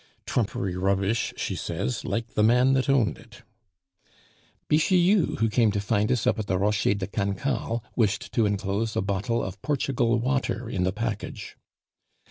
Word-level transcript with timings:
'Trumpery 0.25 0.75
rubbish,' 0.75 1.31
she 1.37 1.55
says, 1.55 2.03
'like 2.03 2.33
the 2.33 2.41
man 2.41 2.73
that 2.73 2.89
owned 2.89 3.19
it.' 3.19 3.43
Bixiou, 4.67 5.37
who 5.37 5.47
came 5.47 5.71
to 5.73 5.79
find 5.79 6.11
us 6.11 6.25
up 6.25 6.39
at 6.39 6.47
the 6.47 6.57
Rocher 6.57 6.95
de 6.95 7.05
Cancale, 7.05 7.83
wished 7.95 8.31
to 8.31 8.47
enclose 8.47 8.95
a 8.95 9.01
bottle 9.03 9.43
of 9.43 9.61
Portugal 9.61 10.17
water 10.17 10.67
in 10.67 10.85
the 10.85 10.91
package. 10.91 11.55